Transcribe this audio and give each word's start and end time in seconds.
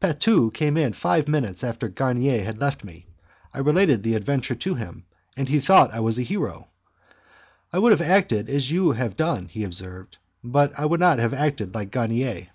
Patu 0.00 0.50
came 0.50 0.78
in 0.78 0.94
five 0.94 1.28
minutes 1.28 1.62
after 1.62 1.90
Garnier 1.90 2.42
had 2.42 2.58
left 2.58 2.84
me: 2.84 3.04
I 3.52 3.58
related 3.58 4.02
the 4.02 4.14
adventure 4.14 4.54
to 4.54 4.74
him, 4.76 5.04
and 5.36 5.46
he 5.46 5.60
thought 5.60 5.92
I 5.92 6.00
was 6.00 6.18
a 6.18 6.22
hero. 6.22 6.70
"I 7.70 7.80
would 7.80 7.92
have 7.92 8.00
acted 8.00 8.48
as 8.48 8.70
you 8.70 8.92
have 8.92 9.14
done," 9.14 9.44
he 9.44 9.62
observed, 9.62 10.16
"but 10.42 10.72
I 10.80 10.86
would 10.86 11.00
not 11.00 11.18
have 11.18 11.34
acted 11.34 11.74
like 11.74 11.90
Garnier." 11.90 12.48